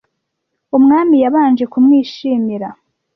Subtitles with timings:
[0.77, 2.67] Umwami yabanje kumwishimira.